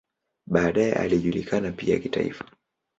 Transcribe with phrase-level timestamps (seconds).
[0.47, 2.45] Baadaye alijulikana pia kitaifa.